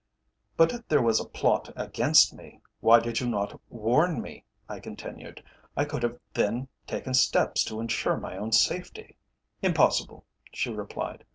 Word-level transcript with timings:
"But 0.57 0.73
if 0.73 0.87
there 0.87 0.99
was 1.03 1.19
a 1.19 1.29
plot 1.29 1.71
against 1.75 2.33
me, 2.33 2.59
why 2.79 2.99
did 2.99 3.19
you 3.19 3.29
not 3.29 3.61
warn 3.69 4.19
me?" 4.19 4.45
I 4.67 4.79
continued. 4.79 5.43
"I 5.77 5.85
could 5.85 6.19
then 6.33 6.55
have 6.61 6.67
taken 6.87 7.13
steps 7.13 7.63
to 7.65 7.79
insure 7.79 8.17
my 8.17 8.35
own 8.35 8.51
safety." 8.51 9.15
"Impossible," 9.61 10.25
she 10.51 10.73
replied. 10.73 11.23